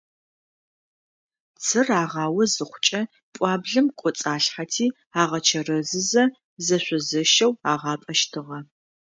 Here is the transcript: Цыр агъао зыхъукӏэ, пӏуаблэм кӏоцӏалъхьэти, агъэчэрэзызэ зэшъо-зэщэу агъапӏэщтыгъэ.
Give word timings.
Цыр 1.65 1.87
агъао 2.01 2.41
зыхъукӏэ, 2.53 3.01
пӏуаблэм 3.33 3.87
кӏоцӏалъхьэти, 3.99 4.85
агъэчэрэзызэ 5.21 6.23
зэшъо-зэщэу 6.65 7.51
агъапӏэщтыгъэ. 7.71 8.59